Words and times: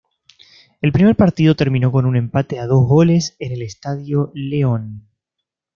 El 0.81 0.91
primer 0.93 1.15
partido 1.15 1.55
terminó 1.55 1.91
con 1.91 2.07
un 2.07 2.15
empate 2.15 2.57
a 2.57 2.65
dos 2.65 2.87
goles 2.87 3.35
en 3.37 3.51
el 3.51 3.61
Estadio 3.61 4.31
León. 4.33 5.07